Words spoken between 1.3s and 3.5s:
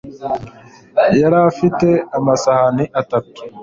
afite amasahani atatu